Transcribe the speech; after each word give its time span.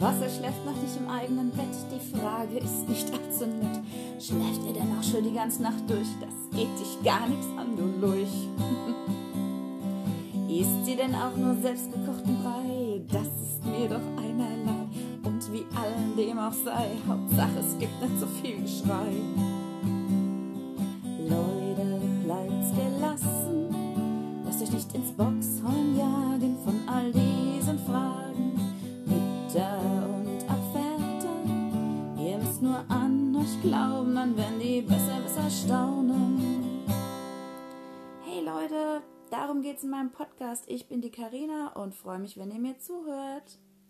Was, 0.00 0.18
er 0.22 0.30
schläft 0.30 0.64
noch 0.64 0.74
nicht 0.80 0.96
im 0.96 1.10
eigenen 1.10 1.50
Bett? 1.50 1.76
Die 1.92 2.18
Frage 2.18 2.56
ist 2.56 2.88
nicht 2.88 3.06
allzu 3.12 3.44
nett. 3.44 3.84
Schläft 4.18 4.64
er 4.66 4.72
denn 4.72 4.98
auch 4.98 5.02
schon 5.02 5.22
die 5.22 5.34
ganze 5.34 5.62
Nacht 5.62 5.88
durch? 5.88 6.08
Das 6.22 6.58
geht 6.58 6.72
dich 6.80 7.04
gar 7.04 7.28
nichts 7.28 7.46
an, 7.58 7.76
du 7.76 7.84
Lurch. 8.00 8.48
Isst 10.48 10.86
sie 10.86 10.96
denn 10.96 11.14
auch 11.14 11.36
nur 11.36 11.54
selbstgekochten 11.56 12.42
Brei? 12.42 13.02
Das 13.12 13.26
ist 13.26 13.62
mir 13.62 13.90
doch 13.90 14.00
einerlei. 14.16 14.88
Und 15.22 15.52
wie 15.52 15.66
allen 15.76 16.16
dem 16.16 16.38
auch 16.38 16.54
sei, 16.64 16.96
Hauptsache 17.06 17.58
es 17.60 17.78
gibt 17.78 18.00
nicht 18.00 18.18
so 18.18 18.26
viel 18.26 18.62
Geschrei. 18.62 19.12
Leute, 21.28 22.00
bleibt's 22.24 22.72
gelassen. 22.74 23.68
Lasst 24.46 24.62
euch 24.62 24.72
nicht 24.72 24.94
ins 24.94 25.12
Boxhorn 25.12 25.94
jagen 25.98 26.56
von 26.64 26.80
all 26.86 27.12
diesen 27.12 27.19
Nur 32.62 32.84
an 32.90 33.34
euch 33.36 33.62
glauben, 33.62 34.14
dann 34.14 34.36
werden 34.36 34.60
die 34.60 34.82
besser, 34.82 35.18
besser 35.22 35.48
staunen. 35.48 36.84
Hey 38.22 38.44
Leute, 38.44 39.00
darum 39.30 39.62
geht's 39.62 39.82
in 39.82 39.88
meinem 39.88 40.10
Podcast. 40.10 40.64
Ich 40.66 40.86
bin 40.86 41.00
die 41.00 41.10
Karina 41.10 41.72
und 41.72 41.94
freue 41.94 42.18
mich, 42.18 42.36
wenn 42.36 42.50
ihr 42.50 42.60
mir 42.60 42.78
zuhört. 42.78 43.58